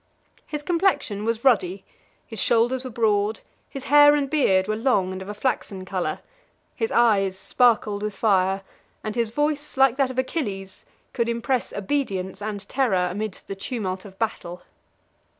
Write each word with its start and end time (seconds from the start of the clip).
His 0.47 0.63
complexion 0.63 1.25
was 1.25 1.45
ruddy, 1.45 1.85
his 2.25 2.41
shoulders 2.41 2.83
were 2.83 2.89
broad, 2.89 3.41
his 3.69 3.83
hair 3.83 4.15
and 4.15 4.27
beard 4.27 4.67
were 4.67 4.75
long 4.75 5.11
and 5.13 5.21
of 5.21 5.29
a 5.29 5.33
flaxen 5.35 5.85
color, 5.85 6.21
his 6.75 6.91
eyes 6.91 7.37
sparkled 7.37 8.01
with 8.01 8.15
fire, 8.15 8.63
and 9.03 9.13
his 9.15 9.29
voice, 9.29 9.77
like 9.77 9.97
that 9.97 10.09
of 10.09 10.17
Achilles, 10.17 10.87
could 11.13 11.29
impress 11.29 11.71
obedience 11.71 12.41
and 12.41 12.67
terror 12.67 13.09
amidst 13.11 13.47
the 13.47 13.53
tumult 13.53 14.03
of 14.03 14.17
battle. 14.17 14.63